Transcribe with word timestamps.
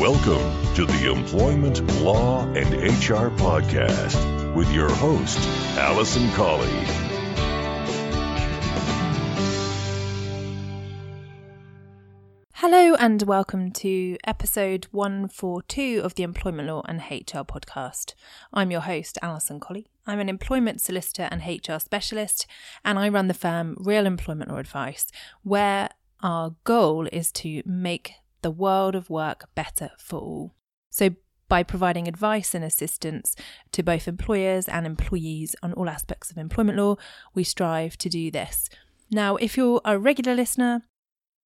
Welcome 0.00 0.74
to 0.76 0.86
the 0.86 1.12
Employment 1.12 1.86
Law 2.00 2.46
and 2.54 2.72
HR 2.74 3.28
Podcast 3.36 4.54
with 4.54 4.72
your 4.72 4.88
host, 4.88 5.38
Alison 5.76 6.30
Colley. 6.30 6.70
Hello 12.54 12.94
and 12.94 13.22
welcome 13.24 13.70
to 13.72 14.16
episode 14.24 14.86
142 14.90 16.00
of 16.02 16.14
the 16.14 16.22
Employment 16.22 16.68
Law 16.68 16.80
and 16.88 17.00
HR 17.00 17.44
podcast. 17.44 18.14
I'm 18.54 18.70
your 18.70 18.80
host, 18.80 19.18
Alison 19.20 19.60
Colley. 19.60 19.86
I'm 20.06 20.18
an 20.18 20.30
employment 20.30 20.80
solicitor 20.80 21.28
and 21.30 21.42
HR 21.42 21.78
specialist, 21.78 22.46
and 22.86 22.98
I 22.98 23.10
run 23.10 23.28
the 23.28 23.34
firm 23.34 23.76
Real 23.78 24.06
Employment 24.06 24.50
Law 24.50 24.56
Advice, 24.56 25.12
where 25.42 25.90
our 26.22 26.54
goal 26.64 27.06
is 27.12 27.30
to 27.32 27.62
make 27.66 28.14
the 28.42 28.50
world 28.50 28.94
of 28.94 29.10
work 29.10 29.48
better 29.54 29.90
for 29.98 30.18
all. 30.18 30.54
So, 30.90 31.10
by 31.48 31.62
providing 31.64 32.06
advice 32.06 32.54
and 32.54 32.64
assistance 32.64 33.34
to 33.72 33.82
both 33.82 34.06
employers 34.06 34.68
and 34.68 34.86
employees 34.86 35.56
on 35.62 35.72
all 35.72 35.88
aspects 35.88 36.30
of 36.30 36.38
employment 36.38 36.78
law, 36.78 36.96
we 37.34 37.42
strive 37.42 37.98
to 37.98 38.08
do 38.08 38.30
this. 38.30 38.68
Now, 39.10 39.34
if 39.36 39.56
you're 39.56 39.80
a 39.84 39.98
regular 39.98 40.34
listener, 40.34 40.84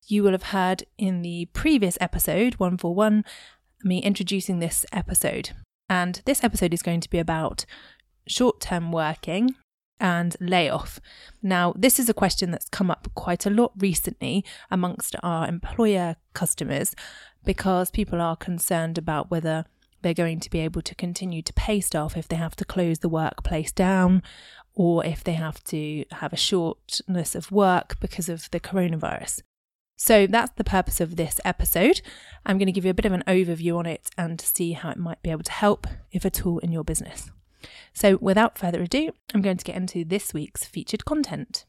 you 0.06 0.22
will 0.22 0.32
have 0.32 0.44
heard 0.44 0.84
in 0.98 1.22
the 1.22 1.46
previous 1.54 1.96
episode, 2.00 2.56
141, 2.56 3.24
me 3.82 4.02
introducing 4.02 4.58
this 4.58 4.84
episode. 4.92 5.50
And 5.88 6.20
this 6.26 6.44
episode 6.44 6.74
is 6.74 6.82
going 6.82 7.00
to 7.00 7.10
be 7.10 7.18
about 7.18 7.64
short 8.26 8.60
term 8.60 8.92
working 8.92 9.54
and 10.00 10.36
layoff. 10.40 11.00
Now, 11.42 11.74
this 11.76 11.98
is 11.98 12.08
a 12.08 12.14
question 12.14 12.50
that's 12.50 12.68
come 12.68 12.90
up 12.90 13.08
quite 13.14 13.46
a 13.46 13.50
lot 13.50 13.72
recently 13.78 14.44
amongst 14.70 15.16
our 15.22 15.46
employer 15.46 16.16
customers 16.32 16.94
because 17.44 17.90
people 17.90 18.20
are 18.20 18.36
concerned 18.36 18.98
about 18.98 19.30
whether 19.30 19.64
they're 20.02 20.14
going 20.14 20.40
to 20.40 20.50
be 20.50 20.60
able 20.60 20.82
to 20.82 20.94
continue 20.94 21.42
to 21.42 21.52
pay 21.54 21.80
staff 21.80 22.16
if 22.16 22.28
they 22.28 22.36
have 22.36 22.56
to 22.56 22.64
close 22.64 22.98
the 22.98 23.08
workplace 23.08 23.72
down 23.72 24.22
or 24.74 25.04
if 25.04 25.24
they 25.24 25.32
have 25.32 25.62
to 25.64 26.04
have 26.12 26.32
a 26.32 26.36
shortness 26.36 27.34
of 27.34 27.50
work 27.50 27.98
because 28.00 28.28
of 28.28 28.50
the 28.50 28.60
coronavirus. 28.60 29.42
So 29.96 30.26
that's 30.26 30.52
the 30.56 30.64
purpose 30.64 31.00
of 31.00 31.16
this 31.16 31.40
episode. 31.44 32.00
I'm 32.44 32.58
going 32.58 32.66
to 32.66 32.72
give 32.72 32.84
you 32.84 32.90
a 32.90 32.94
bit 32.94 33.06
of 33.06 33.12
an 33.12 33.22
overview 33.26 33.78
on 33.78 33.86
it 33.86 34.10
and 34.18 34.40
see 34.40 34.72
how 34.72 34.90
it 34.90 34.98
might 34.98 35.22
be 35.22 35.30
able 35.30 35.44
to 35.44 35.52
help, 35.52 35.86
if 36.10 36.26
at 36.26 36.44
all, 36.44 36.58
in 36.58 36.72
your 36.72 36.84
business. 36.84 37.30
So, 37.92 38.18
without 38.20 38.58
further 38.58 38.82
ado, 38.82 39.12
I'm 39.32 39.42
going 39.42 39.56
to 39.56 39.64
get 39.64 39.76
into 39.76 40.04
this 40.04 40.34
week's 40.34 40.64
featured 40.64 41.04
content. 41.04 41.64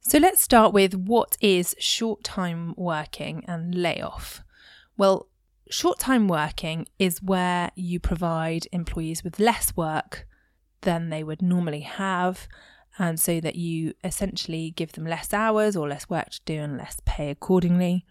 So, 0.00 0.18
let's 0.18 0.40
start 0.40 0.72
with 0.72 0.94
what 0.94 1.36
is 1.40 1.74
short 1.78 2.22
time 2.22 2.74
working 2.76 3.44
and 3.48 3.74
layoff. 3.74 4.42
Well, 4.96 5.28
short 5.70 5.98
time 5.98 6.28
working 6.28 6.86
is 6.98 7.22
where 7.22 7.70
you 7.74 7.98
provide 7.98 8.68
employees 8.70 9.24
with 9.24 9.40
less 9.40 9.76
work 9.76 10.26
than 10.82 11.08
they 11.08 11.24
would 11.24 11.42
normally 11.42 11.80
have 11.80 12.46
and 12.98 13.18
so 13.18 13.40
that 13.40 13.56
you 13.56 13.94
essentially 14.04 14.72
give 14.76 14.92
them 14.92 15.06
less 15.06 15.32
hours 15.32 15.76
or 15.76 15.88
less 15.88 16.08
work 16.08 16.30
to 16.30 16.40
do 16.44 16.54
and 16.60 16.76
less 16.78 17.00
pay 17.04 17.30
accordingly. 17.30 18.04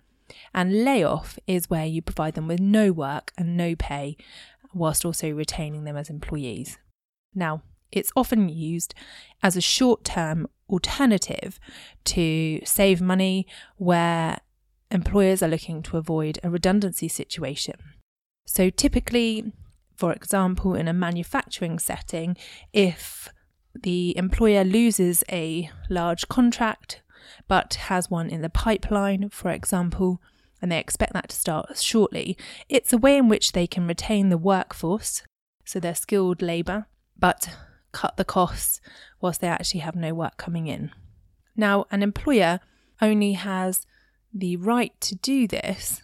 And 0.54 0.84
layoff 0.84 1.38
is 1.48 1.70
where 1.70 1.86
you 1.86 2.02
provide 2.02 2.34
them 2.34 2.48
with 2.48 2.60
no 2.60 2.92
work 2.92 3.32
and 3.38 3.56
no 3.56 3.76
pay, 3.76 4.18
whilst 4.74 5.06
also 5.06 5.30
retaining 5.30 5.84
them 5.84 5.96
as 5.96 6.10
employees. 6.10 6.78
Now, 7.36 7.62
it's 7.92 8.12
often 8.16 8.50
used 8.50 8.94
as 9.42 9.56
a 9.56 9.62
short 9.62 10.04
term 10.04 10.48
alternative 10.70 11.60
to 12.06 12.60
save 12.66 13.02
money 13.02 13.46
where 13.78 14.40
employers 14.90 15.44
are 15.44 15.48
looking 15.48 15.84
to 15.84 15.98
avoid 15.98 16.40
a 16.44 16.50
redundancy 16.50 17.08
situation. 17.08 17.76
So, 18.46 18.70
typically, 18.70 19.54
for 19.96 20.12
example, 20.12 20.74
in 20.74 20.88
a 20.88 20.94
manufacturing 20.94 21.80
setting, 21.80 22.36
if 22.74 23.30
the 23.74 24.16
employer 24.18 24.64
loses 24.64 25.24
a 25.32 25.70
large 25.90 26.28
contract 26.28 27.02
but 27.48 27.76
has 27.76 28.10
one 28.10 28.30
in 28.30 28.42
the 28.42 28.50
pipeline, 28.50 29.30
for 29.30 29.50
example, 29.50 30.22
and 30.62 30.72
they 30.72 30.80
expect 30.80 31.14
that 31.14 31.30
to 31.30 31.36
start 31.36 31.78
shortly, 31.78 32.38
it's 32.70 32.94
a 32.94 32.98
way 32.98 33.18
in 33.18 33.28
which 33.28 33.52
they 33.52 33.68
can 33.68 33.88
retain 33.88 34.30
the 34.30 34.38
workforce, 34.38 35.24
so 35.66 35.80
their 35.80 35.96
skilled 35.96 36.42
labour, 36.42 36.86
but 37.18 37.50
cut 37.92 38.18
the 38.18 38.26
costs 38.26 38.82
whilst 39.22 39.42
they 39.42 39.48
actually 39.48 39.82
have 39.82 39.96
no 39.96 40.14
work 40.14 40.38
coming 40.38 40.68
in. 40.68 40.92
Now, 41.56 41.86
an 41.92 42.02
employer 42.02 42.60
only 43.02 43.34
has 43.34 43.86
the 44.34 44.56
right 44.58 45.00
to 45.02 45.16
do 45.16 45.48
this 45.48 46.02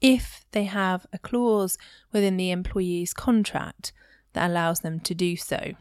if 0.00 0.44
they 0.52 0.64
have 0.64 1.06
a 1.12 1.18
clause 1.18 1.78
within 2.12 2.36
the 2.36 2.50
employee's 2.50 3.14
contract 3.14 3.92
that 4.32 4.50
allows 4.50 4.80
them 4.80 5.00
to 5.00 5.14
do 5.14 5.36
so. 5.36 5.72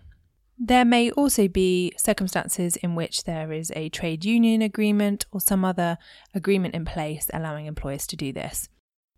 There 0.62 0.84
may 0.84 1.10
also 1.12 1.48
be 1.48 1.94
circumstances 1.98 2.76
in 2.76 2.94
which 2.94 3.24
there 3.24 3.54
is 3.54 3.72
a 3.78 3.88
trade 3.88 4.26
union 4.26 4.62
agreement 4.62 5.26
or 5.32 5.40
some 5.40 5.64
other 5.64 5.98
agreement 6.36 6.76
in 6.76 6.84
place 6.84 7.30
allowing 7.34 7.66
employers 7.66 8.06
to 8.08 8.18
do 8.18 8.34
this. 8.34 8.68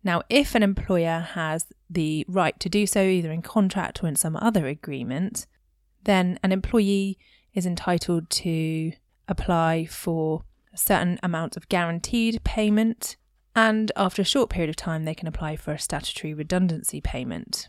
Now, 0.04 0.22
if 0.28 0.54
an 0.54 0.62
employer 0.62 1.18
has 1.18 1.66
the 1.90 2.24
right 2.28 2.58
to 2.60 2.68
do 2.68 2.86
so, 2.86 3.02
either 3.02 3.32
in 3.32 3.42
contract 3.42 4.02
or 4.02 4.06
in 4.06 4.14
some 4.14 4.36
other 4.36 4.68
agreement, 4.68 5.46
then 6.04 6.38
an 6.44 6.52
employee 6.52 7.18
is 7.54 7.66
entitled 7.66 8.30
to 8.30 8.92
apply 9.28 9.86
for 9.86 10.44
a 10.72 10.78
certain 10.78 11.18
amount 11.24 11.56
of 11.56 11.68
guaranteed 11.68 12.42
payment, 12.44 13.16
and 13.54 13.90
after 13.96 14.22
a 14.22 14.24
short 14.24 14.48
period 14.48 14.70
of 14.70 14.76
time, 14.76 15.04
they 15.04 15.14
can 15.14 15.28
apply 15.28 15.56
for 15.56 15.72
a 15.72 15.78
statutory 15.78 16.34
redundancy 16.34 17.00
payment. 17.00 17.68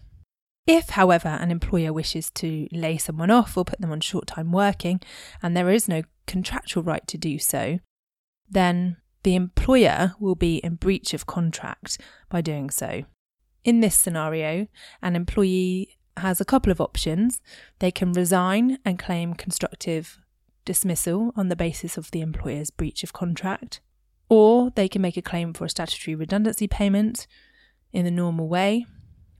If, 0.66 0.92
however, 0.92 1.28
an 1.28 1.52
employer 1.52 1.92
wishes 1.92 2.30
to 2.32 2.68
lay 2.72 2.98
someone 2.98 3.30
off 3.30 3.58
or 3.58 3.66
put 3.66 3.82
them 3.82 3.92
on 3.92 4.00
short 4.00 4.28
time 4.28 4.52
working, 4.52 5.02
and 5.42 5.56
there 5.56 5.70
is 5.70 5.90
no 5.90 6.04
contractual 6.26 6.84
right 6.84 7.06
to 7.08 7.18
do 7.18 7.38
so, 7.38 7.80
then 8.50 8.98
the 9.24 9.36
employer 9.36 10.14
will 10.20 10.36
be 10.36 10.58
in 10.58 10.76
breach 10.76 11.14
of 11.14 11.26
contract 11.26 12.00
by 12.30 12.42
doing 12.42 12.70
so. 12.70 13.04
In 13.64 13.82
this 13.82 13.98
scenario, 13.98 14.68
an 15.02 15.16
employee 15.16 15.98
has 16.18 16.40
a 16.40 16.46
couple 16.46 16.72
of 16.72 16.80
options. 16.80 17.42
They 17.80 17.92
can 17.92 18.14
resign 18.14 18.78
and 18.86 19.00
claim 19.00 19.34
constructive 19.34 20.20
dismissal 20.66 21.34
on 21.36 21.50
the 21.50 21.56
basis 21.56 21.98
of 21.98 22.12
the 22.12 22.22
employer's 22.22 22.72
breach 22.72 23.04
of 23.04 23.12
contract, 23.12 23.82
or 24.30 24.70
they 24.72 24.88
can 24.88 25.02
make 25.02 25.18
a 25.18 25.22
claim 25.22 25.54
for 25.54 25.66
a 25.66 25.70
statutory 25.70 26.16
redundancy 26.16 26.68
payment 26.68 27.28
in 27.92 28.06
the 28.06 28.12
normal 28.12 28.48
way, 28.48 28.86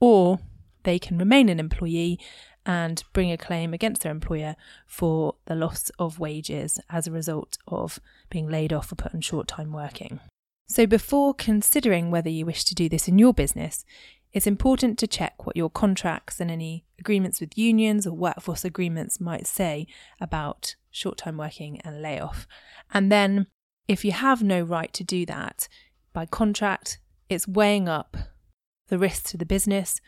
or 0.00 0.38
they 0.84 0.98
can 0.98 1.18
remain 1.18 1.48
an 1.48 1.60
employee 1.60 2.18
and 2.66 3.04
bring 3.12 3.30
a 3.30 3.36
claim 3.36 3.74
against 3.74 4.02
their 4.02 4.12
employer 4.12 4.56
for 4.86 5.34
the 5.46 5.54
loss 5.54 5.90
of 5.98 6.18
wages 6.18 6.80
as 6.88 7.06
a 7.06 7.12
result 7.12 7.58
of 7.68 8.00
being 8.30 8.48
laid 8.48 8.72
off 8.72 8.90
or 8.90 8.94
put 8.94 9.14
on 9.14 9.20
short 9.20 9.48
time 9.48 9.72
working. 9.72 10.20
So, 10.66 10.86
before 10.86 11.34
considering 11.34 12.10
whether 12.10 12.30
you 12.30 12.46
wish 12.46 12.64
to 12.64 12.74
do 12.74 12.88
this 12.88 13.06
in 13.06 13.18
your 13.18 13.34
business, 13.34 13.84
it's 14.32 14.46
important 14.46 14.98
to 14.98 15.06
check 15.06 15.46
what 15.46 15.56
your 15.56 15.70
contracts 15.70 16.40
and 16.40 16.50
any 16.50 16.86
agreements 16.98 17.40
with 17.40 17.58
unions 17.58 18.06
or 18.06 18.12
workforce 18.12 18.64
agreements 18.64 19.20
might 19.20 19.46
say 19.46 19.86
about 20.20 20.74
short 20.90 21.18
time 21.18 21.36
working 21.36 21.80
and 21.82 22.00
layoff. 22.00 22.46
And 22.92 23.12
then, 23.12 23.46
if 23.86 24.04
you 24.04 24.12
have 24.12 24.42
no 24.42 24.62
right 24.62 24.92
to 24.94 25.04
do 25.04 25.26
that 25.26 25.68
by 26.14 26.24
contract, 26.24 26.98
it's 27.28 27.46
weighing 27.46 27.88
up 27.88 28.16
the 28.88 28.98
risks 28.98 29.30
to 29.30 29.36
the 29.36 29.46
business 29.46 30.00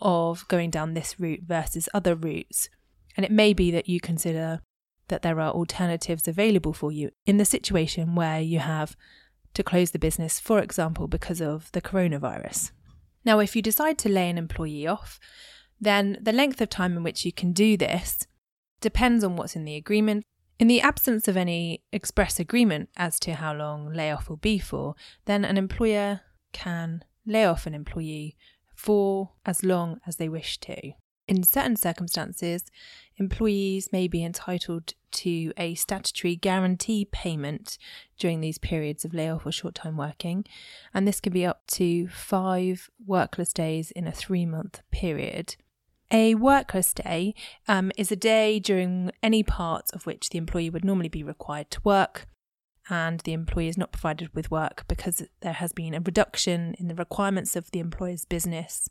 of 0.00 0.46
going 0.48 0.70
down 0.70 0.94
this 0.94 1.18
route 1.18 1.42
versus 1.46 1.88
other 1.92 2.14
routes. 2.14 2.68
And 3.16 3.24
it 3.24 3.32
may 3.32 3.52
be 3.52 3.70
that 3.70 3.88
you 3.88 4.00
consider 4.00 4.60
that 5.08 5.22
there 5.22 5.40
are 5.40 5.50
alternatives 5.50 6.28
available 6.28 6.72
for 6.72 6.92
you 6.92 7.10
in 7.26 7.38
the 7.38 7.44
situation 7.44 8.14
where 8.14 8.40
you 8.40 8.58
have 8.60 8.96
to 9.54 9.62
close 9.62 9.90
the 9.90 9.98
business, 9.98 10.38
for 10.38 10.60
example, 10.60 11.08
because 11.08 11.40
of 11.40 11.72
the 11.72 11.80
coronavirus. 11.80 12.70
Now, 13.24 13.40
if 13.40 13.56
you 13.56 13.62
decide 13.62 13.98
to 13.98 14.08
lay 14.08 14.30
an 14.30 14.38
employee 14.38 14.86
off, 14.86 15.18
then 15.80 16.18
the 16.20 16.32
length 16.32 16.60
of 16.60 16.68
time 16.68 16.96
in 16.96 17.02
which 17.02 17.24
you 17.24 17.32
can 17.32 17.52
do 17.52 17.76
this 17.76 18.26
depends 18.80 19.24
on 19.24 19.36
what's 19.36 19.56
in 19.56 19.64
the 19.64 19.76
agreement. 19.76 20.24
In 20.58 20.68
the 20.68 20.80
absence 20.80 21.28
of 21.28 21.36
any 21.36 21.82
express 21.92 22.40
agreement 22.40 22.88
as 22.96 23.18
to 23.20 23.34
how 23.34 23.54
long 23.54 23.92
layoff 23.92 24.28
will 24.28 24.36
be 24.36 24.58
for, 24.58 24.94
then 25.24 25.44
an 25.44 25.56
employer 25.56 26.20
can 26.52 27.04
lay 27.26 27.44
off 27.44 27.66
an 27.66 27.74
employee 27.74 28.36
for 28.78 29.30
as 29.44 29.64
long 29.64 30.00
as 30.06 30.16
they 30.16 30.28
wish 30.28 30.58
to. 30.58 30.92
In 31.26 31.42
certain 31.42 31.74
circumstances, 31.74 32.64
employees 33.16 33.90
may 33.92 34.06
be 34.06 34.24
entitled 34.24 34.94
to 35.10 35.52
a 35.56 35.74
statutory 35.74 36.36
guarantee 36.36 37.04
payment 37.10 37.76
during 38.18 38.40
these 38.40 38.56
periods 38.56 39.04
of 39.04 39.12
layoff 39.12 39.44
or 39.44 39.50
short 39.50 39.74
time 39.74 39.96
working, 39.96 40.44
and 40.94 41.06
this 41.06 41.20
can 41.20 41.32
be 41.32 41.44
up 41.44 41.66
to 41.66 42.06
five 42.08 42.88
workless 43.04 43.52
days 43.52 43.90
in 43.90 44.06
a 44.06 44.12
three 44.12 44.46
month 44.46 44.80
period. 44.92 45.56
A 46.12 46.36
workless 46.36 46.94
day 46.94 47.34
um, 47.66 47.90
is 47.98 48.12
a 48.12 48.16
day 48.16 48.60
during 48.60 49.10
any 49.22 49.42
part 49.42 49.90
of 49.92 50.06
which 50.06 50.30
the 50.30 50.38
employee 50.38 50.70
would 50.70 50.84
normally 50.84 51.10
be 51.10 51.24
required 51.24 51.70
to 51.72 51.80
work, 51.82 52.26
and 52.88 53.20
the 53.20 53.32
employee 53.32 53.68
is 53.68 53.78
not 53.78 53.92
provided 53.92 54.34
with 54.34 54.50
work 54.50 54.84
because 54.88 55.22
there 55.40 55.54
has 55.54 55.72
been 55.72 55.94
a 55.94 56.00
reduction 56.00 56.74
in 56.78 56.88
the 56.88 56.94
requirements 56.94 57.56
of 57.56 57.70
the 57.70 57.80
employer's 57.80 58.24
business 58.24 58.88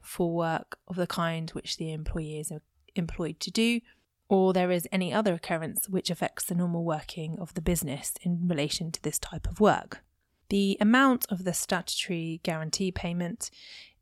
for 0.00 0.32
work 0.32 0.78
of 0.88 0.96
the 0.96 1.06
kind 1.06 1.50
which 1.50 1.76
the 1.76 1.92
employee 1.92 2.38
is 2.38 2.52
employed 2.94 3.40
to 3.40 3.50
do, 3.50 3.80
or 4.28 4.52
there 4.52 4.70
is 4.70 4.88
any 4.92 5.12
other 5.12 5.34
occurrence 5.34 5.88
which 5.88 6.10
affects 6.10 6.44
the 6.44 6.54
normal 6.54 6.84
working 6.84 7.38
of 7.38 7.54
the 7.54 7.60
business 7.60 8.14
in 8.22 8.46
relation 8.46 8.90
to 8.92 9.02
this 9.02 9.18
type 9.18 9.46
of 9.48 9.60
work. 9.60 10.02
The 10.48 10.76
amount 10.80 11.26
of 11.30 11.44
the 11.44 11.54
statutory 11.54 12.40
guarantee 12.42 12.90
payment 12.90 13.50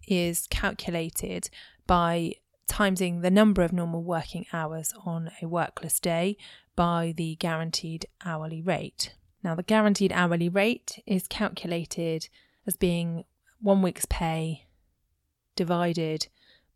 is 0.07 0.47
calculated 0.51 1.51
by 1.87 2.35
timesing 2.69 3.23
the 3.23 3.31
number 3.31 3.63
of 3.63 3.73
normal 3.73 4.03
working 4.03 4.47
hours 4.53 4.93
on 5.05 5.31
a 5.43 5.47
workless 5.47 5.99
day 6.01 6.37
by 6.77 7.13
the 7.17 7.35
guaranteed 7.37 8.07
hourly 8.25 8.63
rate. 8.63 9.15
Now, 9.43 9.55
the 9.55 9.63
guaranteed 9.63 10.13
hourly 10.13 10.49
rate 10.49 11.03
is 11.07 11.29
calculated 11.29 12.29
as 12.67 12.77
being 12.77 13.25
one 13.61 13.83
week's 13.83 14.07
pay 14.07 14.67
divided 15.55 16.29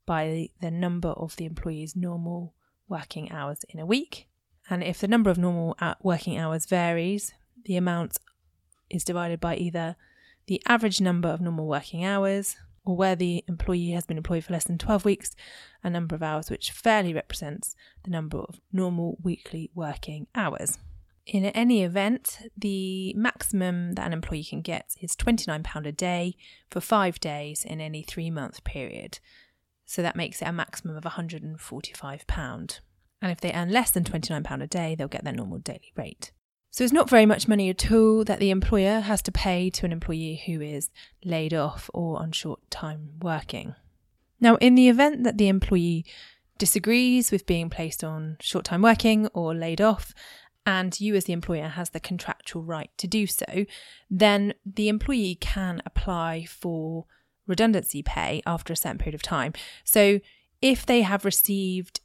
by 0.07 0.49
the 0.61 0.71
number 0.71 1.11
of 1.11 1.37
the 1.37 1.45
employee's 1.45 1.95
normal 1.95 2.55
working 2.89 3.31
hours 3.31 3.65
in 3.69 3.81
a 3.81 3.87
week. 3.87 4.29
And 4.71 4.83
if 4.83 5.01
the 5.01 5.09
number 5.09 5.31
of 5.31 5.39
normal 5.39 5.77
uh, 5.81 5.95
working 6.03 6.39
hours 6.39 6.67
varies, 6.67 7.33
the 7.65 7.77
amount 7.77 8.19
is 8.91 9.05
divided 9.05 9.41
by 9.41 9.57
either 9.57 9.97
the 10.47 10.63
average 10.67 11.01
number 11.01 11.29
of 11.29 11.41
normal 11.41 11.67
working 11.67 12.05
hours 12.05 12.57
or 12.85 12.97
where 12.97 13.15
the 13.15 13.45
employee 13.47 13.91
has 13.91 14.07
been 14.07 14.17
employed 14.17 14.45
for 14.45 14.53
less 14.53 14.65
than 14.65 14.79
12 14.79 15.05
weeks, 15.05 15.37
a 15.85 15.91
number 15.91 16.15
of 16.15 16.23
hours 16.23 16.51
which 16.51 16.73
fairly 16.73 17.15
represents 17.15 17.77
the 18.05 18.11
number 18.11 18.39
of 18.39 18.61
normal 18.73 19.17
weekly 19.23 19.71
working 19.75 20.27
hours. 20.35 20.79
In 21.25 21.45
any 21.45 21.85
event, 21.85 22.41
the 22.57 23.15
maximum 23.15 23.93
that 23.93 24.07
an 24.07 24.13
employee 24.13 24.45
can 24.45 24.61
get 24.61 24.97
is 25.01 25.15
£29 25.15 25.87
a 25.87 25.93
day 25.93 26.37
for 26.69 26.81
five 26.81 27.21
days 27.21 27.65
in 27.65 27.81
any 27.81 28.03
three 28.03 28.31
month 28.31 28.65
period. 28.65 29.21
So 29.87 30.03
that 30.03 30.17
makes 30.17 30.43
it 30.43 30.49
a 30.49 30.53
maximum 30.53 30.97
of 30.97 31.05
£145. 31.05 32.81
And 33.23 33.31
if 33.31 33.41
they 33.41 33.53
earn 33.53 33.71
less 33.71 33.91
than 33.93 34.05
£29 34.05 34.63
a 34.63 34.67
day, 34.67 34.95
they'll 34.95 35.07
get 35.07 35.23
their 35.23 35.33
normal 35.33 35.59
daily 35.59 35.93
rate. 35.97 36.33
So 36.73 36.83
it's 36.83 36.93
not 36.93 37.11
very 37.11 37.27
much 37.27 37.47
money 37.47 37.69
at 37.69 37.93
all 37.93 38.25
that 38.25 38.41
the 38.41 38.51
employer 38.51 39.01
has 39.01 39.23
to 39.23 39.33
pay 39.33 39.71
to 39.71 39.85
an 39.85 39.93
employee 39.93 40.43
who 40.47 40.61
is 40.61 40.91
laid 41.25 41.55
off 41.55 41.91
or 41.93 42.19
on 42.19 42.33
short 42.33 42.69
time 42.71 43.11
working. 43.21 43.75
Now, 44.41 44.57
in 44.57 44.75
the 44.75 44.89
event 44.89 45.23
that 45.23 45.39
the 45.39 45.49
employee 45.49 46.05
disagrees 46.59 47.31
with 47.31 47.47
being 47.47 47.69
placed 47.69 48.03
on 48.03 48.37
short 48.41 48.65
time 48.65 48.83
working 48.83 49.27
or 49.35 49.55
laid 49.55 49.81
off, 49.81 50.15
and 50.65 50.99
you 51.01 51.15
as 51.15 51.25
the 51.25 51.33
employer 51.33 51.69
has 51.69 51.91
the 51.91 52.01
contractual 52.01 52.63
right 52.63 52.91
to 52.99 53.07
do 53.07 53.27
so, 53.27 53.67
then 54.11 54.55
the 54.65 54.89
employee 54.89 55.37
can 55.41 55.83
apply 55.85 56.45
for 56.45 57.07
redundancy 57.47 58.03
pay 58.03 58.43
after 58.47 58.73
a 58.73 58.77
certain 58.77 58.99
period 58.99 59.15
of 59.15 59.23
time. 59.23 59.53
So 59.85 60.21
if 60.61 60.87
they 60.87 61.03
have 61.03 61.25
received 61.25 62.01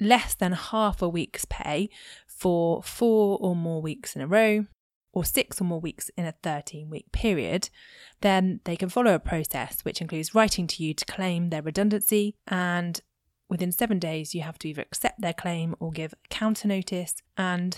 less 0.00 0.34
than 0.34 0.52
half 0.52 1.02
a 1.02 1.08
week's 1.08 1.44
pay 1.44 1.90
for 2.26 2.82
four 2.82 3.38
or 3.40 3.54
more 3.54 3.80
weeks 3.80 4.16
in 4.16 4.22
a 4.22 4.26
row, 4.26 4.66
or 5.12 5.24
six 5.24 5.60
or 5.60 5.64
more 5.64 5.80
weeks 5.80 6.10
in 6.16 6.24
a 6.24 6.34
13 6.42 6.88
week 6.88 7.10
period, 7.12 7.68
then 8.20 8.60
they 8.64 8.76
can 8.76 8.88
follow 8.88 9.14
a 9.14 9.18
process 9.18 9.80
which 9.82 10.00
includes 10.00 10.34
writing 10.34 10.66
to 10.66 10.84
you 10.84 10.94
to 10.94 11.04
claim 11.04 11.50
their 11.50 11.62
redundancy. 11.62 12.36
And 12.46 13.00
within 13.48 13.72
seven 13.72 13.98
days, 13.98 14.34
you 14.34 14.42
have 14.42 14.58
to 14.60 14.68
either 14.68 14.82
accept 14.82 15.20
their 15.20 15.32
claim 15.32 15.74
or 15.80 15.90
give 15.90 16.14
counter 16.28 16.68
notice. 16.68 17.14
And 17.36 17.76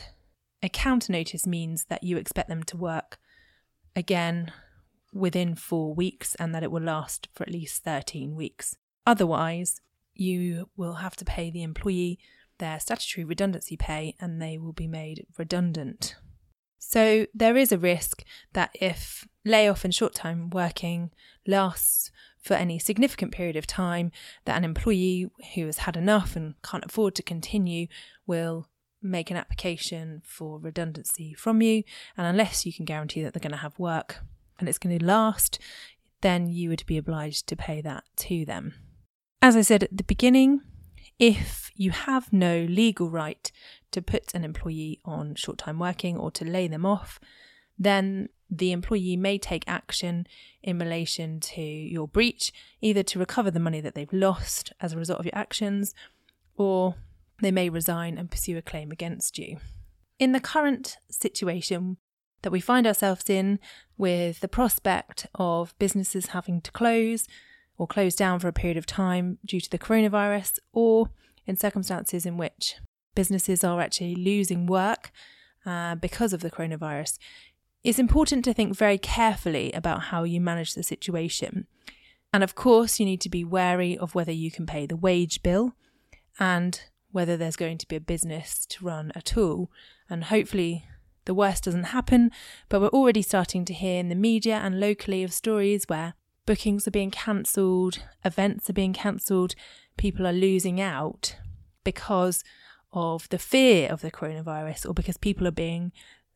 a 0.62 0.69
counter 0.69 1.12
notice 1.12 1.47
means 1.47 1.85
that 1.87 2.05
you 2.05 2.17
expect 2.17 2.49
them 2.49 2.62
to 2.64 2.76
work 2.76 3.19
again 3.97 4.53
within 5.12 5.55
four 5.55 5.94
weeks 5.94 6.35
and 6.37 6.55
that 6.55 6.62
it 6.62 6.70
will 6.70 6.82
last 6.82 7.29
for 7.35 7.43
at 7.43 7.50
least 7.50 7.82
13 7.82 8.35
weeks. 8.35 8.76
Otherwise, 9.06 9.81
you 10.14 10.69
will 10.76 10.94
have 10.94 11.17
to 11.17 11.25
pay 11.25 11.50
the 11.50 11.62
employee 11.62 12.19
their 12.59 12.79
statutory 12.79 13.25
redundancy 13.25 13.76
pay 13.76 14.14
and 14.20 14.41
they 14.41 14.56
will 14.56 14.73
be 14.73 14.87
made 14.87 15.26
redundant. 15.37 16.14
So 16.79 17.26
there 17.35 17.56
is 17.56 17.73
a 17.73 17.79
risk 17.79 18.25
that 18.53 18.70
if 18.75 19.26
layoff 19.44 19.85
and 19.85 19.94
short 19.94 20.15
time 20.15 20.50
working 20.50 21.11
lasts 21.47 22.11
for 22.41 22.55
any 22.55 22.79
significant 22.79 23.32
period 23.32 23.56
of 23.56 23.67
time, 23.67 24.11
that 24.44 24.56
an 24.56 24.65
employee 24.65 25.31
who 25.55 25.67
has 25.67 25.79
had 25.79 25.97
enough 25.97 26.37
and 26.37 26.55
can't 26.62 26.85
afford 26.85 27.15
to 27.17 27.23
continue 27.23 27.87
will 28.26 28.69
make 29.02 29.31
an 29.31 29.37
application 29.37 30.22
for 30.25 30.58
redundancy 30.58 31.34
from 31.34 31.62
you. 31.62 31.82
And 32.16 32.26
unless 32.26 32.64
you 32.64 32.72
can 32.72 32.84
guarantee 32.84 33.22
that 33.22 33.34
they're 33.34 33.40
going 33.40 33.52
to 33.52 33.58
have 33.58 33.78
work 33.78 34.20
and 34.58 34.69
it's 34.69 34.78
going 34.78 34.99
to 34.99 35.04
last, 35.04 35.58
then 36.20 36.49
you 36.49 36.69
would 36.69 36.84
be 36.87 36.96
obliged 36.96 37.46
to 37.49 37.56
pay 37.56 37.81
that 37.81 38.04
to 38.16 38.44
them. 38.44 38.75
As 39.40 39.56
I 39.56 39.62
said 39.62 39.82
at 39.82 39.96
the 39.96 40.04
beginning, 40.04 40.60
if 41.19 41.70
you 41.75 41.90
have 41.90 42.32
no 42.32 42.64
legal 42.69 43.10
right 43.10 43.50
to 43.90 44.00
put 44.00 44.34
an 44.34 44.44
employee 44.44 45.00
on 45.05 45.34
short 45.34 45.58
time 45.58 45.78
working 45.78 46.16
or 46.16 46.31
to 46.32 46.44
lay 46.44 46.69
them 46.69 46.87
off, 46.87 47.19
then 47.78 48.28
the 48.50 48.72
employee 48.72 49.16
may 49.16 49.38
take 49.38 49.64
action 49.66 50.26
in 50.62 50.78
relation 50.78 51.40
to 51.40 51.62
your 51.62 52.06
breach, 52.06 52.52
either 52.81 53.02
to 53.02 53.19
recover 53.19 53.50
the 53.50 53.58
money 53.58 53.81
that 53.81 53.94
they've 53.94 54.12
lost 54.12 54.72
as 54.81 54.93
a 54.93 54.98
result 54.98 55.19
of 55.19 55.25
your 55.25 55.34
actions, 55.34 55.94
or 56.56 56.96
they 57.43 57.50
may 57.50 57.69
resign 57.69 58.17
and 58.17 58.31
pursue 58.31 58.56
a 58.56 58.62
claim 58.62 58.91
against 58.91 59.39
you. 59.39 59.59
In 60.19 60.33
the 60.33 60.41
current 60.41 60.97
situation 61.11 61.99
that 62.43 62.53
we 62.53 62.61
find 62.61 62.87
ourselves 62.87 63.29
in, 63.29 63.59
with 63.99 64.41
the 64.41 64.49
prospect 64.49 65.27
of 65.35 65.75
businesses 65.79 66.27
having 66.27 66.61
to 66.62 66.73
close, 66.73 67.29
or 67.79 67.87
close 67.87 68.15
down 68.15 68.39
for 68.39 68.49
a 68.49 68.53
period 68.53 68.77
of 68.77 68.87
time 68.87 69.39
due 69.44 69.61
to 69.61 69.71
the 69.71 69.79
coronavirus, 69.79 70.59
or 70.73 71.11
in 71.47 71.56
circumstances 71.56 72.25
in 72.25 72.37
which 72.37 72.77
businesses 73.15 73.65
are 73.65 73.81
actually 73.81 74.15
losing 74.15 74.67
work 74.67 75.11
uh, 75.67 75.94
because 75.94 76.33
of 76.33 76.41
the 76.41 76.50
coronavirus, 76.50 77.19
it's 77.85 77.99
important 77.99 78.44
to 78.44 78.55
think 78.55 78.77
very 78.77 78.99
carefully 78.99 79.73
about 79.73 80.03
how 80.05 80.23
you 80.23 80.41
manage 80.41 80.75
the 80.75 80.83
situation. 80.83 81.67
And 82.33 82.43
of 82.43 82.55
course, 82.55 82.99
you 82.99 83.06
need 83.06 83.21
to 83.23 83.29
be 83.29 83.44
wary 83.44 83.99
of 83.99 84.15
whether 84.15 84.33
you 84.33 84.50
can 84.50 84.67
pay 84.67 84.87
the 84.87 84.97
wage 84.97 85.43
bill 85.43 85.75
and 86.39 86.81
whether 87.12 87.37
there's 87.37 87.56
going 87.56 87.79
to 87.79 87.88
be 87.88 87.97
a 87.97 88.00
business 88.00 88.67
to 88.67 88.85
run 88.85 89.12
at 89.14 89.36
all. 89.36 89.70
And 90.10 90.25
hopefully, 90.25 90.86
the 91.25 91.34
worst 91.34 91.65
doesn't 91.65 91.84
happen, 91.84 92.31
but 92.69 92.81
we're 92.81 92.89
already 92.89 93.22
starting 93.22 93.65
to 93.67 93.75
hear 93.75 94.01
in 94.01 94.08
the 94.08 94.15
media 94.15 94.56
and 94.56 94.81
locally 94.81 95.22
of 95.22 95.32
stories 95.32 95.84
where 95.86 96.15
bookings 96.46 96.89
are 96.89 96.93
being 96.93 97.10
cancelled, 97.10 98.01
events 98.25 98.69
are 98.69 98.75
being 98.75 98.93
cancelled, 98.93 99.55
people 99.96 100.27
are 100.27 100.32
losing 100.32 100.81
out 100.81 101.36
because 101.84 102.43
of 102.93 103.29
the 103.29 103.39
fear 103.39 103.89
of 103.89 104.01
the 104.01 104.10
coronavirus 104.10 104.89
or 104.89 104.94
because 104.94 105.17
people 105.17 105.46
are 105.46 105.53
being 105.53 105.93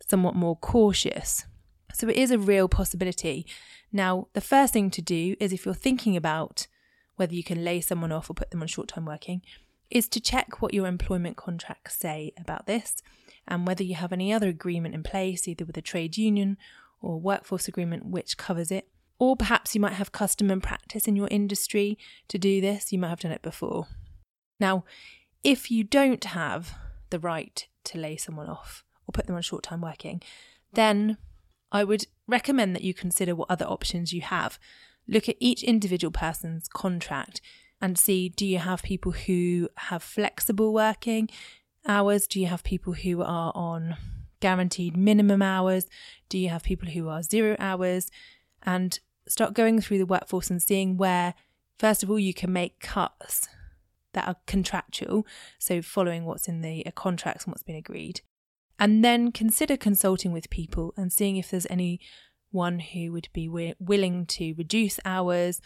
somewhat 0.06 0.34
more 0.34 0.56
cautious. 0.56 1.44
So 1.92 2.08
it 2.08 2.16
is 2.16 2.30
a 2.30 2.38
real 2.38 2.68
possibility. 2.68 3.46
Now, 3.92 4.28
the 4.32 4.40
first 4.40 4.72
thing 4.72 4.90
to 4.90 5.02
do 5.02 5.34
is 5.40 5.52
if 5.52 5.64
you're 5.64 5.74
thinking 5.74 6.16
about 6.16 6.66
whether 7.16 7.34
you 7.34 7.42
can 7.42 7.64
lay 7.64 7.80
someone 7.80 8.12
off 8.12 8.30
or 8.30 8.34
put 8.34 8.50
them 8.50 8.62
on 8.62 8.68
short 8.68 8.88
term 8.88 9.06
working, 9.06 9.42
is 9.90 10.08
to 10.08 10.20
check 10.20 10.60
what 10.60 10.74
your 10.74 10.86
employment 10.86 11.36
contracts 11.36 11.96
say 11.96 12.32
about 12.38 12.66
this 12.66 12.96
and 13.46 13.66
whether 13.66 13.84
you 13.84 13.94
have 13.94 14.12
any 14.12 14.32
other 14.32 14.48
agreement 14.48 14.94
in 14.94 15.02
place, 15.02 15.46
either 15.46 15.64
with 15.64 15.76
a 15.76 15.82
trade 15.82 16.16
union 16.16 16.56
or 17.00 17.20
workforce 17.20 17.68
agreement 17.68 18.06
which 18.06 18.36
covers 18.36 18.70
it. 18.70 18.88
Or 19.18 19.36
perhaps 19.36 19.74
you 19.74 19.80
might 19.80 19.94
have 19.94 20.12
custom 20.12 20.50
and 20.50 20.62
practice 20.62 21.06
in 21.06 21.16
your 21.16 21.28
industry 21.28 21.96
to 22.28 22.38
do 22.38 22.60
this, 22.60 22.92
you 22.92 22.98
might 22.98 23.10
have 23.10 23.20
done 23.20 23.32
it 23.32 23.42
before. 23.42 23.86
Now, 24.60 24.84
if 25.42 25.70
you 25.70 25.84
don't 25.84 26.24
have 26.24 26.74
the 27.10 27.18
right 27.18 27.66
to 27.84 27.98
lay 27.98 28.16
someone 28.16 28.48
off 28.48 28.84
or 29.06 29.12
put 29.12 29.26
them 29.26 29.36
on 29.36 29.42
short 29.42 29.62
time 29.62 29.80
working, 29.80 30.20
then 30.72 31.16
I 31.72 31.84
would 31.84 32.06
recommend 32.26 32.74
that 32.74 32.84
you 32.84 32.92
consider 32.92 33.34
what 33.34 33.50
other 33.50 33.64
options 33.64 34.12
you 34.12 34.22
have. 34.22 34.58
Look 35.08 35.28
at 35.28 35.36
each 35.38 35.62
individual 35.62 36.10
person's 36.10 36.68
contract 36.68 37.40
and 37.86 37.96
see 37.96 38.28
do 38.28 38.44
you 38.44 38.58
have 38.58 38.82
people 38.82 39.12
who 39.12 39.68
have 39.76 40.02
flexible 40.02 40.72
working 40.74 41.30
hours? 41.86 42.26
Do 42.26 42.40
you 42.40 42.48
have 42.48 42.64
people 42.64 42.94
who 42.94 43.22
are 43.22 43.52
on 43.54 43.96
guaranteed 44.40 44.96
minimum 44.96 45.40
hours? 45.40 45.86
Do 46.28 46.36
you 46.36 46.48
have 46.48 46.64
people 46.64 46.88
who 46.88 47.08
are 47.08 47.22
zero 47.22 47.54
hours? 47.60 48.10
And 48.64 48.98
start 49.28 49.54
going 49.54 49.80
through 49.80 49.98
the 49.98 50.06
workforce 50.06 50.50
and 50.50 50.60
seeing 50.60 50.96
where, 50.96 51.34
first 51.78 52.02
of 52.02 52.10
all, 52.10 52.18
you 52.18 52.34
can 52.34 52.52
make 52.52 52.80
cuts 52.80 53.46
that 54.14 54.26
are 54.26 54.36
contractual, 54.46 55.24
so 55.60 55.80
following 55.80 56.24
what's 56.24 56.48
in 56.48 56.62
the 56.62 56.84
uh, 56.84 56.90
contracts 56.90 57.44
and 57.44 57.52
what's 57.52 57.62
been 57.62 57.76
agreed. 57.76 58.20
And 58.80 59.04
then 59.04 59.30
consider 59.30 59.76
consulting 59.76 60.32
with 60.32 60.50
people 60.50 60.92
and 60.96 61.12
seeing 61.12 61.36
if 61.36 61.52
there's 61.52 61.68
anyone 61.70 62.80
who 62.80 63.12
would 63.12 63.28
be 63.32 63.48
willing 63.78 64.26
to 64.26 64.54
reduce 64.54 64.98
hours 65.04 65.60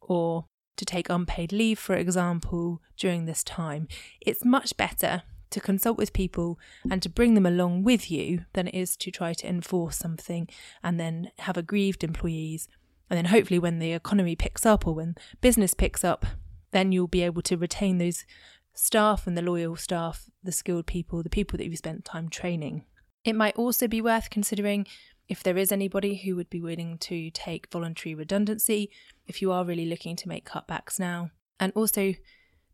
or 0.00 0.46
to 0.80 0.86
take 0.86 1.10
unpaid 1.10 1.52
leave, 1.52 1.78
for 1.78 1.94
example, 1.94 2.80
during 2.96 3.26
this 3.26 3.44
time, 3.44 3.86
it's 4.18 4.46
much 4.46 4.74
better 4.78 5.22
to 5.50 5.60
consult 5.60 5.98
with 5.98 6.14
people 6.14 6.58
and 6.90 7.02
to 7.02 7.10
bring 7.10 7.34
them 7.34 7.44
along 7.44 7.82
with 7.82 8.10
you 8.10 8.46
than 8.54 8.66
it 8.66 8.74
is 8.74 8.96
to 8.96 9.10
try 9.10 9.34
to 9.34 9.46
enforce 9.46 9.96
something 9.96 10.48
and 10.82 10.98
then 10.98 11.32
have 11.40 11.58
aggrieved 11.58 12.02
employees. 12.02 12.66
And 13.10 13.18
then 13.18 13.26
hopefully, 13.26 13.58
when 13.58 13.78
the 13.78 13.92
economy 13.92 14.36
picks 14.36 14.64
up 14.64 14.86
or 14.86 14.94
when 14.94 15.16
business 15.42 15.74
picks 15.74 16.02
up, 16.02 16.24
then 16.70 16.92
you'll 16.92 17.08
be 17.08 17.22
able 17.22 17.42
to 17.42 17.58
retain 17.58 17.98
those 17.98 18.24
staff 18.72 19.26
and 19.26 19.36
the 19.36 19.42
loyal 19.42 19.76
staff, 19.76 20.30
the 20.42 20.52
skilled 20.52 20.86
people, 20.86 21.22
the 21.22 21.28
people 21.28 21.58
that 21.58 21.66
you've 21.66 21.76
spent 21.76 22.06
time 22.06 22.30
training. 22.30 22.86
It 23.22 23.36
might 23.36 23.56
also 23.56 23.86
be 23.86 24.00
worth 24.00 24.30
considering 24.30 24.86
if 25.30 25.44
there 25.44 25.56
is 25.56 25.70
anybody 25.70 26.16
who 26.16 26.34
would 26.34 26.50
be 26.50 26.60
willing 26.60 26.98
to 26.98 27.30
take 27.30 27.70
voluntary 27.70 28.16
redundancy, 28.16 28.90
if 29.28 29.40
you 29.40 29.52
are 29.52 29.64
really 29.64 29.86
looking 29.86 30.16
to 30.16 30.28
make 30.28 30.44
cutbacks 30.44 30.98
now, 30.98 31.30
and 31.60 31.72
also 31.76 32.14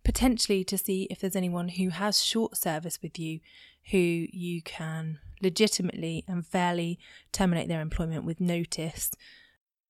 potentially 0.02 0.64
to 0.64 0.78
see 0.78 1.06
if 1.10 1.20
there's 1.20 1.36
anyone 1.36 1.68
who 1.68 1.90
has 1.90 2.24
short 2.24 2.56
service 2.56 3.02
with 3.02 3.18
you 3.18 3.40
who 3.90 3.98
you 3.98 4.62
can 4.62 5.18
legitimately 5.42 6.24
and 6.26 6.46
fairly 6.46 6.98
terminate 7.30 7.68
their 7.68 7.82
employment 7.82 8.24
with 8.24 8.40
notice 8.40 9.10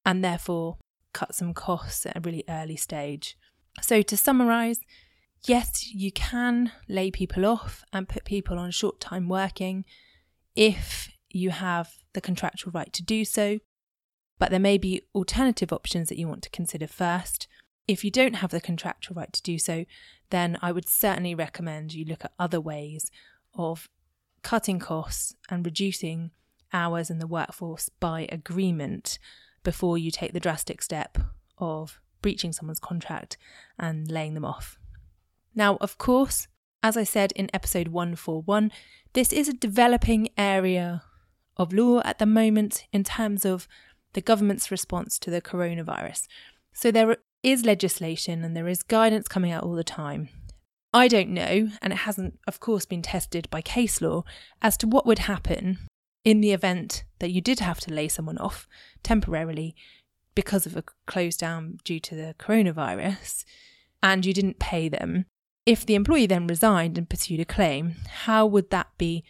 and 0.05 0.25
therefore 0.25 0.77
cut 1.13 1.37
some 1.37 1.55
costs 1.55 2.05
at 2.05 2.17
a 2.17 2.21
really 2.21 2.43
early 2.49 2.77
stage. 2.77 3.39
So, 3.81 4.03
to 4.03 4.17
summarise, 4.17 4.81
yes, 5.47 5.87
you 5.95 6.11
can 6.11 6.73
lay 6.89 7.13
people 7.13 7.47
off 7.47 7.85
and 7.93 8.09
put 8.09 8.25
people 8.25 8.59
on 8.59 8.73
short 8.73 8.99
time 9.01 9.29
working 9.29 9.85
if 10.57 11.13
you 11.37 11.51
have 11.51 11.93
the 12.13 12.21
contractual 12.21 12.73
right 12.73 12.93
to 12.93 13.03
do 13.03 13.25
so, 13.25 13.59
but 14.39 14.51
there 14.51 14.61
may 14.61 14.79
be 14.79 15.03
alternative 15.15 15.73
options 15.73 16.09
that 16.09 16.19
you 16.19 16.29
want 16.29 16.43
to 16.43 16.51
consider 16.51 16.87
first. 16.87 17.47
If 17.87 18.05
you 18.05 18.11
don't 18.11 18.37
have 18.37 18.51
the 18.51 18.61
contractual 18.61 19.15
right 19.15 19.33
to 19.33 19.43
do 19.43 19.59
so, 19.59 19.85
then 20.31 20.59
I 20.61 20.73
would 20.73 20.89
certainly 20.89 21.35
recommend 21.35 21.95
you 21.95 22.05
look 22.05 22.25
at 22.25 22.33
other 22.39 22.61
ways 22.61 23.11
of 23.55 23.89
cutting 24.43 24.79
costs 24.79 25.35
and 25.49 25.65
reducing 25.65 26.31
hours 26.73 27.11
in 27.11 27.19
the 27.19 27.27
workforce 27.27 27.89
by 28.01 28.27
agreement 28.31 29.19
before 29.63 29.99
you 29.99 30.11
take 30.11 30.33
the 30.33 30.41
drastic 30.41 30.83
step 30.83 31.19
of 31.59 32.01
breaching 32.23 32.53
someone's 32.53 32.81
contract 32.81 33.37
and 33.79 34.11
laying 34.11 34.35
them 34.35 34.45
off. 34.45 34.79
Now, 35.55 35.77
of 35.81 35.97
course, 35.97 36.49
as 36.83 36.97
I 36.97 37.05
said 37.05 37.33
in 37.33 37.51
episode 37.55 37.89
141, 37.89 38.71
this 39.13 39.33
is 39.33 39.49
a 39.49 39.53
developing 39.53 40.29
area 40.37 41.03
of 41.57 41.73
law 41.73 42.01
at 42.05 42.19
the 42.19 42.27
moment 42.27 42.87
in 42.93 43.05
terms 43.05 43.45
of 43.45 43.69
the 44.13 44.21
government's 44.21 44.71
response 44.71 45.19
to 45.19 45.31
the 45.31 45.43
coronavirus. 45.43 46.27
So 46.73 46.91
there 46.91 47.17
is 47.43 47.65
legislation 47.65 48.45
and 48.45 48.57
there 48.57 48.69
is 48.69 48.83
guidance 48.83 49.29
coming 49.29 49.53
out 49.53 49.63
all 49.63 49.75
the 49.75 49.85
time. 49.85 50.29
I 50.93 51.09
don't 51.09 51.31
know, 51.31 51.69
and 51.83 51.93
it 51.93 52.01
hasn't, 52.01 52.39
of 52.47 52.59
course, 52.59 52.87
been 52.87 53.03
tested 53.03 53.51
by 53.51 53.61
case 53.61 54.01
law, 54.01 54.25
as 54.63 54.77
to 54.79 54.87
what 54.87 55.05
would 55.05 55.21
happen 55.21 55.79
in 56.25 56.41
the 56.41 56.53
event 56.53 57.05
that 57.19 57.31
you 57.31 57.41
did 57.41 57.61
have 57.61 57.81
to 57.81 57.93
lay 57.93 58.09
someone 58.09 58.39
off 58.39 58.67
temporarily 59.03 59.77
because 60.35 60.67
of 60.67 60.77
a 60.77 60.85
close 61.07 61.37
down 61.37 61.79
due 61.85 62.01
to 62.01 62.15
the 62.15 62.35
coronavirus 62.39 63.45
and 64.03 64.25
you 64.25 64.33
didn't 64.33 64.59
pay 64.59 64.89
them. 64.89 65.27
If 65.65 65.85
the 65.85 65.95
employee 65.95 66.27
then 66.27 66.47
resigned 66.47 66.97
and 66.97 67.09
pursued 67.09 67.41
a 67.41 67.45
claim, 67.45 67.97
how 68.09 68.47
would 68.47 68.71
that 68.71 68.89
be 68.99 69.25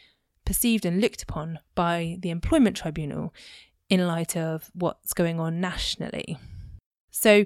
perceived 0.46 0.86
and 0.86 1.00
looked 1.00 1.22
upon 1.22 1.58
by 1.74 2.16
the 2.20 2.30
employment 2.30 2.76
tribunal 2.76 3.34
in 3.88 4.06
light 4.06 4.36
of 4.36 4.70
what's 4.72 5.12
going 5.12 5.38
on 5.38 5.60
nationally? 5.60 6.38
So, 7.10 7.44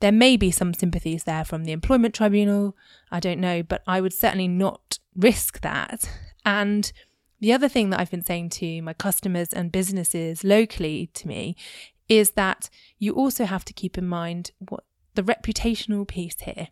there 0.00 0.12
may 0.12 0.38
be 0.38 0.50
some 0.50 0.72
sympathies 0.72 1.24
there 1.24 1.44
from 1.44 1.64
the 1.64 1.72
employment 1.72 2.14
tribunal, 2.14 2.74
I 3.10 3.20
don't 3.20 3.40
know, 3.40 3.62
but 3.62 3.82
I 3.86 4.00
would 4.00 4.14
certainly 4.14 4.48
not 4.48 4.98
risk 5.14 5.60
that. 5.60 6.10
And 6.44 6.90
the 7.40 7.52
other 7.52 7.68
thing 7.68 7.90
that 7.90 8.00
I've 8.00 8.10
been 8.10 8.24
saying 8.24 8.50
to 8.50 8.80
my 8.82 8.94
customers 8.94 9.52
and 9.52 9.70
businesses 9.70 10.42
locally 10.42 11.10
to 11.14 11.28
me 11.28 11.54
is 12.08 12.32
that 12.32 12.70
you 12.98 13.12
also 13.12 13.44
have 13.44 13.64
to 13.66 13.72
keep 13.72 13.96
in 13.96 14.06
mind 14.06 14.52
what 14.58 14.84
the 15.14 15.22
reputational 15.22 16.06
piece 16.06 16.36
here, 16.40 16.68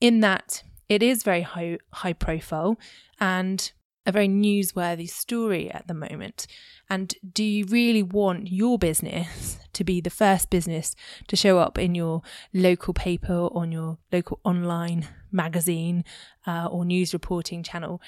in 0.00 0.20
that 0.20 0.62
it 0.88 1.02
is 1.02 1.22
very 1.22 1.42
high, 1.42 1.78
high 1.92 2.12
profile 2.12 2.78
and 3.20 3.72
a 4.04 4.12
very 4.12 4.28
newsworthy 4.28 5.08
story 5.08 5.70
at 5.70 5.86
the 5.86 5.94
moment. 5.94 6.46
And 6.90 7.14
do 7.32 7.44
you 7.44 7.64
really 7.66 8.02
want 8.02 8.50
your 8.50 8.78
business 8.78 9.58
to 9.72 9.84
be 9.84 10.00
the 10.00 10.10
first 10.10 10.50
business 10.50 10.94
to 11.28 11.36
show 11.36 11.58
up 11.58 11.78
in 11.78 11.94
your 11.94 12.22
local 12.52 12.92
paper, 12.94 13.48
on 13.52 13.72
your 13.72 13.98
local 14.12 14.40
online 14.44 15.08
magazine, 15.30 16.04
uh, 16.46 16.68
or 16.70 16.84
news 16.84 17.12
reporting 17.12 17.62
channel 17.62 18.00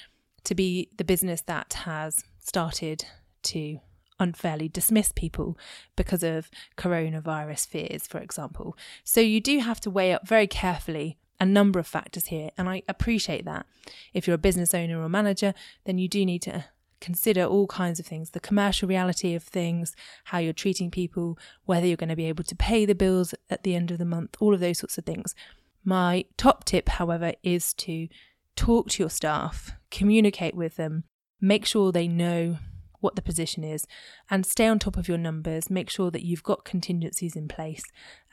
to 0.43 0.53
be 0.53 0.89
the 0.97 1.03
business 1.03 1.41
that 1.41 1.73
has 1.85 2.23
started 2.39 3.05
to 3.41 3.79
unfairly 4.19 4.69
dismiss 4.69 5.11
people 5.11 5.57
because 5.95 6.23
of 6.23 6.49
coronavirus 6.77 7.67
fears, 7.67 8.05
for 8.05 8.19
example? 8.19 8.77
So 9.03 9.21
you 9.21 9.41
do 9.41 9.59
have 9.59 9.81
to 9.81 9.89
weigh 9.89 10.13
up 10.13 10.27
very 10.27 10.47
carefully 10.47 11.17
a 11.39 11.45
number 11.45 11.79
of 11.79 11.87
factors 11.87 12.27
here, 12.27 12.51
and 12.57 12.69
I 12.69 12.83
appreciate 12.87 13.45
that. 13.45 13.65
If 14.13 14.27
you're 14.27 14.35
a 14.35 14.39
business 14.39 14.73
owner 14.73 15.01
or 15.01 15.09
manager, 15.09 15.53
then 15.85 15.97
you 15.97 16.07
do 16.07 16.25
need 16.25 16.41
to 16.43 16.65
consider 17.01 17.43
all 17.43 17.67
kinds 17.67 17.99
of 17.99 18.05
things 18.05 18.31
the 18.31 18.39
commercial 18.39 18.87
reality 18.87 19.35
of 19.35 19.43
things, 19.43 19.95
how 20.25 20.39
you're 20.39 20.53
treating 20.53 20.89
people, 20.89 21.37
whether 21.65 21.85
you're 21.85 21.97
going 21.97 22.09
to 22.09 22.15
be 22.15 22.25
able 22.25 22.43
to 22.43 22.55
pay 22.55 22.85
the 22.85 22.95
bills 22.95 23.33
at 23.49 23.63
the 23.63 23.75
end 23.75 23.91
of 23.91 23.97
the 23.97 24.05
month, 24.05 24.35
all 24.39 24.53
of 24.53 24.59
those 24.59 24.79
sorts 24.79 24.97
of 24.97 25.05
things. 25.05 25.35
My 25.83 26.25
top 26.37 26.63
tip, 26.63 26.89
however, 26.89 27.33
is 27.43 27.73
to 27.75 28.07
talk 28.55 28.89
to 28.89 29.03
your 29.03 29.09
staff, 29.09 29.73
communicate 29.91 30.55
with 30.55 30.77
them, 30.77 31.03
make 31.41 31.65
sure 31.65 31.91
they 31.91 32.07
know 32.07 32.57
what 33.01 33.15
the 33.15 33.21
position 33.21 33.63
is, 33.63 33.85
and 34.31 34.45
stay 34.45 34.67
on 34.67 34.79
top 34.79 34.97
of 34.97 35.07
your 35.07 35.17
numbers. 35.19 35.69
Make 35.69 35.91
sure 35.91 36.09
that 36.09 36.25
you've 36.25 36.41
got 36.41 36.65
contingencies 36.65 37.35
in 37.35 37.47
place, 37.47 37.83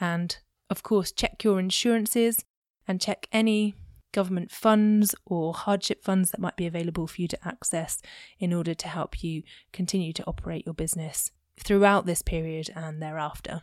and 0.00 0.38
of 0.71 0.82
course, 0.82 1.12
check 1.12 1.44
your 1.44 1.61
insurances 1.61 2.44
and 2.86 3.00
check 3.00 3.26
any 3.32 3.74
government 4.12 4.50
funds 4.50 5.14
or 5.24 5.54
hardship 5.54 6.04
funds 6.04 6.30
that 6.30 6.40
might 6.40 6.56
be 6.56 6.66
available 6.66 7.06
for 7.06 7.20
you 7.20 7.28
to 7.28 7.38
access 7.46 8.00
in 8.38 8.52
order 8.52 8.74
to 8.74 8.88
help 8.88 9.22
you 9.24 9.42
continue 9.72 10.12
to 10.12 10.24
operate 10.26 10.66
your 10.66 10.74
business 10.74 11.30
throughout 11.58 12.06
this 12.06 12.22
period 12.22 12.70
and 12.76 13.02
thereafter. 13.02 13.62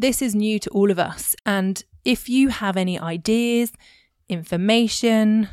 This 0.00 0.22
is 0.22 0.34
new 0.34 0.60
to 0.60 0.70
all 0.70 0.92
of 0.92 0.98
us, 1.00 1.34
and 1.44 1.82
if 2.04 2.28
you 2.28 2.50
have 2.50 2.76
any 2.76 3.00
ideas, 3.00 3.72
information, 4.28 5.48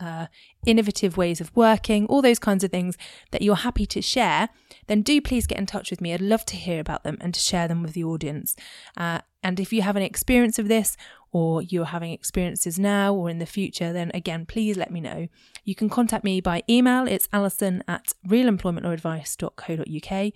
uh, 0.00 0.26
innovative 0.66 1.16
ways 1.16 1.40
of 1.40 1.54
working, 1.54 2.06
all 2.06 2.22
those 2.22 2.38
kinds 2.38 2.64
of 2.64 2.70
things 2.70 2.96
that 3.30 3.42
you're 3.42 3.56
happy 3.56 3.86
to 3.86 4.02
share, 4.02 4.48
then 4.86 5.02
do 5.02 5.20
please 5.20 5.46
get 5.46 5.58
in 5.58 5.66
touch 5.66 5.90
with 5.90 6.00
me. 6.00 6.14
I'd 6.14 6.20
love 6.20 6.44
to 6.46 6.56
hear 6.56 6.80
about 6.80 7.04
them 7.04 7.18
and 7.20 7.34
to 7.34 7.40
share 7.40 7.68
them 7.68 7.82
with 7.82 7.92
the 7.92 8.04
audience. 8.04 8.56
Uh, 8.96 9.20
and 9.42 9.58
if 9.58 9.72
you 9.72 9.82
have 9.82 9.96
any 9.96 10.06
experience 10.06 10.58
of 10.58 10.68
this, 10.68 10.96
or 11.32 11.62
you're 11.62 11.86
having 11.86 12.12
experiences 12.12 12.78
now 12.78 13.14
or 13.14 13.30
in 13.30 13.38
the 13.38 13.46
future, 13.46 13.90
then 13.92 14.10
again, 14.14 14.44
please 14.46 14.76
let 14.76 14.90
me 14.90 15.00
know. 15.00 15.28
You 15.64 15.76
can 15.76 15.88
contact 15.88 16.24
me 16.24 16.40
by 16.40 16.64
email. 16.68 17.06
It's 17.06 17.28
alison 17.32 17.84
at 17.86 18.14
realemploymentlawadvice.co.uk, 18.26 20.32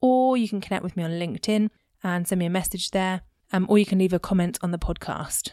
or 0.00 0.36
you 0.36 0.48
can 0.48 0.60
connect 0.60 0.84
with 0.84 0.96
me 0.96 1.02
on 1.02 1.10
LinkedIn 1.12 1.70
and 2.02 2.28
send 2.28 2.38
me 2.38 2.44
a 2.46 2.50
message 2.50 2.92
there, 2.92 3.22
um, 3.52 3.66
or 3.68 3.78
you 3.78 3.86
can 3.86 3.98
leave 3.98 4.12
a 4.12 4.18
comment 4.18 4.58
on 4.62 4.70
the 4.70 4.78
podcast. 4.78 5.50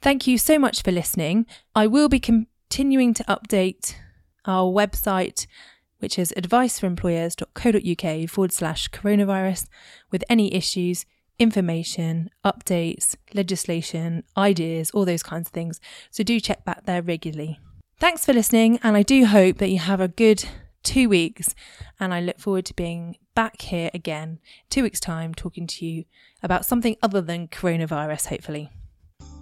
Thank 0.00 0.26
you 0.26 0.38
so 0.38 0.58
much 0.58 0.82
for 0.82 0.92
listening. 0.92 1.44
I 1.74 1.86
will 1.86 2.08
be 2.08 2.20
com- 2.20 2.46
continuing 2.68 3.14
to 3.14 3.24
update 3.24 3.94
our 4.44 4.70
website, 4.70 5.46
which 5.98 6.18
is 6.18 6.34
adviceforemployers.co.uk 6.36 8.28
forward 8.28 8.52
slash 8.52 8.88
coronavirus, 8.90 9.66
with 10.10 10.24
any 10.28 10.52
issues, 10.52 11.06
information, 11.38 12.28
updates, 12.44 13.14
legislation, 13.34 14.24
ideas, 14.36 14.90
all 14.90 15.04
those 15.04 15.22
kinds 15.22 15.48
of 15.48 15.52
things. 15.52 15.80
So 16.10 16.24
do 16.24 16.40
check 16.40 16.64
back 16.64 16.86
there 16.86 17.02
regularly. 17.02 17.60
Thanks 17.98 18.26
for 18.26 18.32
listening, 18.32 18.80
and 18.82 18.96
I 18.96 19.02
do 19.02 19.26
hope 19.26 19.58
that 19.58 19.70
you 19.70 19.78
have 19.78 20.00
a 20.00 20.08
good 20.08 20.44
two 20.82 21.08
weeks. 21.08 21.54
And 21.98 22.12
I 22.12 22.20
look 22.20 22.38
forward 22.38 22.66
to 22.66 22.74
being 22.74 23.16
back 23.34 23.62
here 23.62 23.90
again 23.94 24.40
two 24.70 24.82
weeks' 24.82 25.00
time 25.00 25.34
talking 25.34 25.66
to 25.68 25.86
you 25.86 26.04
about 26.42 26.66
something 26.66 26.96
other 27.02 27.20
than 27.20 27.48
coronavirus, 27.48 28.26
hopefully. 28.26 28.70